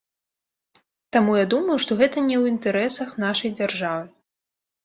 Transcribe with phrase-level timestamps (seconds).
[1.17, 4.05] Таму я думаю, што гэта не ў інтарэсах нашай дзяржавы.